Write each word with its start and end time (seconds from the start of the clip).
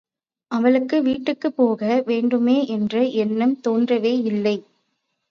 அவளுக்கு 0.51 1.01
வீட்டுக்குப் 1.01 1.55
போக 1.55 2.01
வேண்டுமே 2.05 2.67
என்ற 2.67 3.03
எண்ணம் 3.17 3.59
தோன்றவேயில்லை. 3.67 4.55